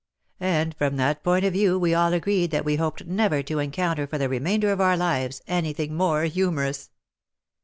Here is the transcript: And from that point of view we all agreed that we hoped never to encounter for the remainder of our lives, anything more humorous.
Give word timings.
And 0.39 0.75
from 0.75 0.95
that 0.97 1.23
point 1.23 1.45
of 1.45 1.53
view 1.53 1.77
we 1.77 1.93
all 1.93 2.11
agreed 2.13 2.49
that 2.49 2.65
we 2.65 2.77
hoped 2.77 3.05
never 3.05 3.43
to 3.43 3.59
encounter 3.59 4.07
for 4.07 4.17
the 4.17 4.29
remainder 4.29 4.71
of 4.71 4.81
our 4.81 4.97
lives, 4.97 5.43
anything 5.47 5.93
more 5.93 6.23
humorous. 6.23 6.89